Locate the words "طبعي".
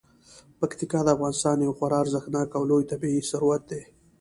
2.91-3.21